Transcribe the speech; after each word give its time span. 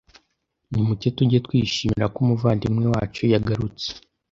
Nimucyo 0.69 1.09
tujye 1.17 1.37
twishimira 1.45 2.05
ko 2.13 2.17
umuvandimwe 2.25 2.85
wacu 2.93 3.21
yagarutse 3.33 3.87